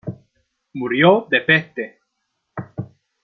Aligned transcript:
Murió 0.73 1.27
de 1.29 1.41
peste. 1.41 1.99